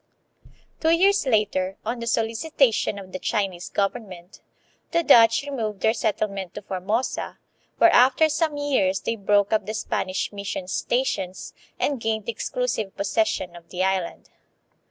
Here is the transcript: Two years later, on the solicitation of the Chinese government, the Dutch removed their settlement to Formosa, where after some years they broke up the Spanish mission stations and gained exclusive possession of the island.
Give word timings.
Two 0.79 0.89
years 0.89 1.27
later, 1.27 1.77
on 1.85 1.99
the 1.99 2.07
solicitation 2.07 2.97
of 2.97 3.11
the 3.11 3.19
Chinese 3.19 3.69
government, 3.69 4.41
the 4.89 5.03
Dutch 5.03 5.43
removed 5.43 5.81
their 5.81 5.93
settlement 5.93 6.55
to 6.55 6.63
Formosa, 6.63 7.37
where 7.77 7.93
after 7.93 8.27
some 8.27 8.57
years 8.57 9.01
they 9.01 9.15
broke 9.15 9.53
up 9.53 9.67
the 9.67 9.75
Spanish 9.75 10.31
mission 10.33 10.67
stations 10.67 11.53
and 11.79 12.01
gained 12.01 12.27
exclusive 12.27 12.97
possession 12.97 13.55
of 13.55 13.69
the 13.69 13.83
island. 13.83 14.31